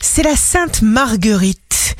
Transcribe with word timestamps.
c'est 0.00 0.22
la 0.22 0.36
Sainte 0.36 0.82
Marguerite. 0.82 1.96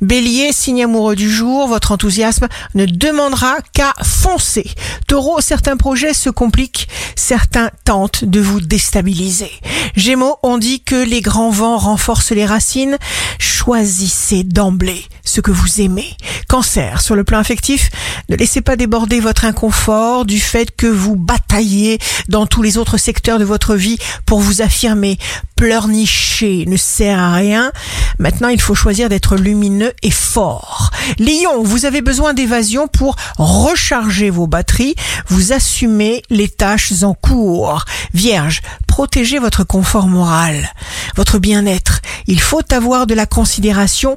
Bélier, 0.00 0.52
signe 0.52 0.84
amoureux 0.84 1.16
du 1.16 1.30
jour, 1.30 1.68
votre 1.68 1.92
enthousiasme 1.92 2.48
ne 2.74 2.86
demandera 2.86 3.56
qu'à 3.72 3.92
foncer. 4.02 4.66
Taureau, 5.06 5.40
certains 5.40 5.76
projets 5.76 6.14
se 6.14 6.30
compliquent, 6.30 6.88
certains 7.16 7.70
tentent 7.84 8.24
de 8.24 8.40
vous 8.40 8.60
déstabiliser. 8.60 9.50
Gémeaux, 9.96 10.36
on 10.42 10.58
dit 10.58 10.82
que 10.82 10.96
les 10.96 11.20
grands 11.20 11.50
vents 11.50 11.78
renforcent 11.78 12.32
les 12.32 12.46
racines. 12.46 12.98
Choisissez 13.38 14.44
d'emblée 14.44 15.04
ce 15.24 15.40
que 15.40 15.50
vous 15.50 15.80
aimez. 15.80 16.16
Cancer, 16.48 17.00
sur 17.00 17.16
le 17.16 17.24
plan 17.24 17.38
affectif, 17.38 17.90
ne 18.28 18.36
laissez 18.36 18.60
pas 18.60 18.76
déborder 18.76 19.20
votre 19.20 19.44
inconfort 19.44 20.24
du 20.24 20.40
fait 20.40 20.74
que 20.74 20.86
vous 20.86 21.16
bataillez 21.16 21.98
dans 22.28 22.46
tous 22.46 22.62
les 22.62 22.78
autres 22.78 22.98
secteurs 22.98 23.38
de 23.38 23.44
votre 23.44 23.74
vie 23.74 23.98
pour 24.26 24.40
vous 24.40 24.62
affirmer. 24.62 25.18
Pleurnicher 25.56 26.64
ne 26.66 26.76
sert 26.76 27.18
à 27.18 27.32
rien. 27.34 27.72
Maintenant, 28.18 28.48
il 28.48 28.60
faut 28.60 28.74
choisir 28.74 29.08
d'être 29.08 29.36
lumineux 29.36 29.92
et 30.02 30.10
fort. 30.10 30.90
Lion, 31.18 31.62
vous 31.62 31.86
avez 31.86 32.02
besoin 32.02 32.34
d'évasion 32.34 32.88
pour 32.88 33.16
recharger 33.38 34.30
vos 34.30 34.46
batteries. 34.46 34.94
Vous 35.28 35.52
assumez 35.52 36.22
les 36.30 36.48
tâches 36.48 37.02
en 37.02 37.14
cours. 37.14 37.84
Vierge, 38.12 38.62
protégez 38.86 39.38
votre 39.38 39.64
confort 39.64 40.06
moral, 40.06 40.72
votre 41.16 41.38
bien-être. 41.38 42.00
Il 42.26 42.40
faut 42.40 42.72
avoir 42.72 43.06
de 43.06 43.14
la 43.14 43.26
considération 43.26 44.16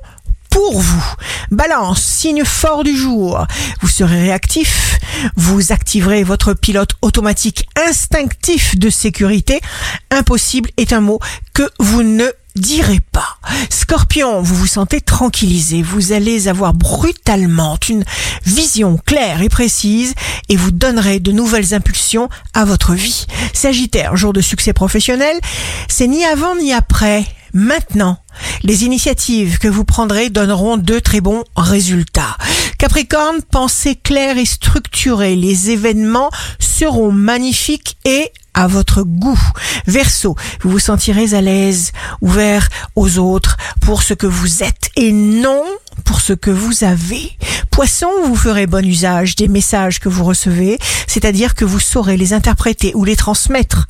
pour 0.57 0.81
vous. 0.81 1.13
Balance, 1.51 2.01
signe 2.01 2.43
fort 2.43 2.83
du 2.83 2.97
jour. 2.97 3.45
Vous 3.81 3.87
serez 3.87 4.21
réactif, 4.21 4.97
vous 5.35 5.71
activerez 5.71 6.23
votre 6.23 6.55
pilote 6.55 6.95
automatique 7.03 7.69
instinctif 7.87 8.75
de 8.75 8.89
sécurité. 8.89 9.61
Impossible 10.09 10.71
est 10.77 10.93
un 10.93 10.99
mot 10.99 11.19
que 11.53 11.69
vous 11.77 12.01
ne 12.01 12.25
direz 12.55 13.01
pas. 13.11 13.37
Scorpion, 13.69 14.41
vous 14.41 14.55
vous 14.55 14.65
sentez 14.65 14.99
tranquillisé, 14.99 15.83
vous 15.83 16.11
allez 16.11 16.47
avoir 16.47 16.73
brutalement 16.73 17.77
une 17.87 18.03
vision 18.43 18.97
claire 19.05 19.43
et 19.43 19.49
précise 19.49 20.15
et 20.49 20.55
vous 20.55 20.71
donnerez 20.71 21.19
de 21.19 21.31
nouvelles 21.31 21.75
impulsions 21.75 22.29
à 22.55 22.65
votre 22.65 22.95
vie. 22.95 23.27
Sagittaire, 23.53 24.17
jour 24.17 24.33
de 24.33 24.41
succès 24.41 24.73
professionnel, 24.73 25.39
c'est 25.87 26.07
ni 26.07 26.25
avant 26.25 26.55
ni 26.55 26.73
après, 26.73 27.25
maintenant. 27.53 28.17
Les 28.63 28.85
initiatives 28.85 29.59
que 29.59 29.67
vous 29.67 29.85
prendrez 29.85 30.29
donneront 30.29 30.77
de 30.77 30.99
très 30.99 31.21
bons 31.21 31.43
résultats. 31.55 32.37
Capricorne, 32.77 33.41
pensez 33.49 33.95
clair 33.95 34.37
et 34.37 34.45
structuré. 34.45 35.35
Les 35.35 35.71
événements 35.71 36.29
seront 36.59 37.11
magnifiques 37.11 37.97
et 38.05 38.31
à 38.53 38.67
votre 38.67 39.03
goût. 39.03 39.39
Verseau, 39.85 40.35
vous 40.61 40.71
vous 40.71 40.79
sentirez 40.79 41.33
à 41.33 41.41
l'aise, 41.41 41.91
ouvert 42.21 42.67
aux 42.95 43.19
autres 43.19 43.57
pour 43.81 44.01
ce 44.01 44.13
que 44.13 44.27
vous 44.27 44.63
êtes 44.63 44.89
et 44.95 45.11
non 45.11 45.63
pour 46.03 46.21
ce 46.21 46.33
que 46.33 46.51
vous 46.51 46.83
avez. 46.83 47.37
Poisson, 47.71 48.09
vous 48.25 48.35
ferez 48.35 48.65
bon 48.65 48.85
usage 48.85 49.35
des 49.35 49.47
messages 49.47 49.99
que 49.99 50.09
vous 50.09 50.23
recevez, 50.23 50.79
c'est-à-dire 51.05 51.53
que 51.53 51.65
vous 51.65 51.79
saurez 51.79 52.17
les 52.17 52.33
interpréter 52.33 52.93
ou 52.95 53.03
les 53.05 53.15
transmettre 53.15 53.87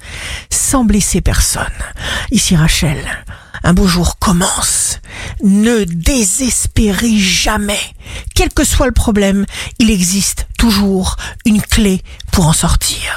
sans 0.49 0.83
blesser 0.83 1.21
personne. 1.21 1.63
Ici 2.31 2.55
Rachel, 2.55 2.97
un 3.67 3.73
beau 3.73 3.85
jour 3.85 4.17
commence. 4.17 5.01
Ne 5.43 5.83
désespérez 5.83 7.17
jamais. 7.17 7.81
Quel 8.33 8.53
que 8.53 8.63
soit 8.63 8.85
le 8.85 8.93
problème, 8.93 9.45
il 9.77 9.91
existe 9.91 10.47
toujours 10.57 11.17
une 11.45 11.61
clé 11.61 12.01
pour 12.31 12.47
en 12.47 12.53
sortir. 12.53 13.11